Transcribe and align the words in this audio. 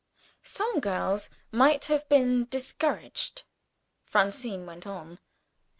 Some 0.41 0.79
girls 0.79 1.29
might 1.51 1.85
have 1.85 2.09
been 2.09 2.45
discouraged. 2.49 3.43
Francine 4.03 4.65
went 4.65 4.87
on. 4.87 5.19